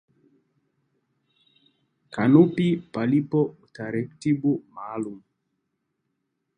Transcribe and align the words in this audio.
Kanuni 2.13 2.67
Pasipo 2.93 3.41
Utaratibu 3.65 4.51
Maalum 4.73 5.17